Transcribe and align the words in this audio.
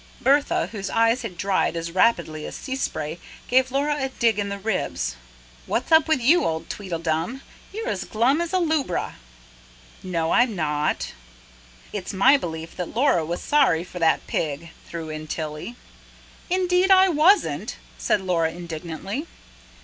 Bertha, 0.19 0.65
whose 0.71 0.89
tears 0.89 1.21
had 1.21 1.37
dried 1.37 1.75
as 1.77 1.91
rapidly 1.91 2.47
as 2.47 2.55
sea 2.55 2.75
spray, 2.75 3.19
gave 3.47 3.69
Laura 3.69 3.97
a 4.01 4.09
dig 4.09 4.39
in 4.39 4.49
the 4.49 4.57
ribs. 4.57 5.15
"What's 5.67 5.91
up 5.91 6.07
with 6.07 6.19
you, 6.19 6.43
old 6.43 6.71
Tweedledum? 6.71 7.43
You're 7.71 7.87
as 7.87 8.03
glum 8.05 8.41
as 8.41 8.51
a 8.51 8.57
lubra." 8.57 9.17
"No, 10.01 10.31
I'm 10.31 10.55
not." 10.55 11.11
"It's 11.93 12.13
my 12.13 12.35
belief 12.35 12.75
that 12.77 12.95
Laura 12.95 13.23
was 13.23 13.43
sorry 13.43 13.83
for 13.83 13.99
that 13.99 14.25
pig," 14.25 14.71
threw 14.89 15.09
in 15.11 15.27
Tilly. 15.27 15.75
"Indeed 16.49 16.89
I 16.89 17.07
wasn't!" 17.07 17.75
said 17.99 18.21
Laura 18.21 18.49
indignantly. 18.49 19.27